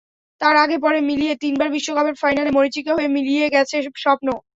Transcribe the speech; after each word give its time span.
তার 0.41 0.55
আগে-পরে 0.63 0.99
মিলিয়ে 1.09 1.33
তিনবার 1.43 1.69
বিশ্বকাপের 1.75 2.15
ফাইনালে 2.21 2.51
মরীচিকা 2.57 2.91
হয়ে 2.97 3.13
মিলিয়ে 3.15 3.45
গেছে 3.55 3.75
স্বপ্ন। 4.03 4.27